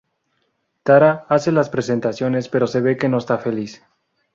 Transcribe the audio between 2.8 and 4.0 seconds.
ve que no está feliz.